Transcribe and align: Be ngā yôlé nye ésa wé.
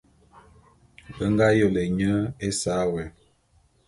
Be 1.17 1.27
ngā 1.33 1.49
yôlé 1.55 1.83
nye 1.97 2.15
ésa 2.47 2.79
wé. 2.93 3.05